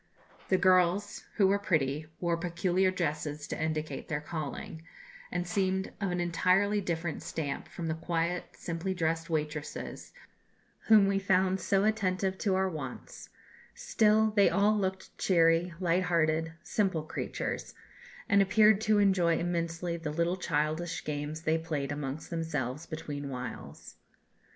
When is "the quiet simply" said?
7.87-8.95